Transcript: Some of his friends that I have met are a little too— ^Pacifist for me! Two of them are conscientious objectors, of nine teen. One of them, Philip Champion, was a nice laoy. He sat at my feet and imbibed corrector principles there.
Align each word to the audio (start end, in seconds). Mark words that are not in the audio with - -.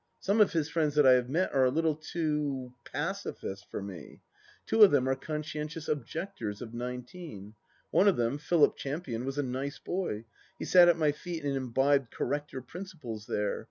Some 0.19 0.41
of 0.41 0.53
his 0.53 0.67
friends 0.67 0.95
that 0.95 1.05
I 1.05 1.11
have 1.11 1.29
met 1.29 1.53
are 1.53 1.65
a 1.65 1.69
little 1.69 1.93
too— 1.93 2.73
^Pacifist 2.85 3.65
for 3.69 3.83
me! 3.83 4.19
Two 4.65 4.81
of 4.81 4.89
them 4.89 5.07
are 5.07 5.13
conscientious 5.15 5.87
objectors, 5.87 6.59
of 6.59 6.73
nine 6.73 7.03
teen. 7.03 7.53
One 7.91 8.07
of 8.07 8.15
them, 8.17 8.39
Philip 8.39 8.75
Champion, 8.77 9.25
was 9.25 9.37
a 9.37 9.43
nice 9.43 9.79
laoy. 9.87 10.25
He 10.57 10.65
sat 10.65 10.89
at 10.89 10.97
my 10.97 11.11
feet 11.11 11.45
and 11.45 11.55
imbibed 11.55 12.09
corrector 12.09 12.61
principles 12.63 13.27
there. 13.27 13.59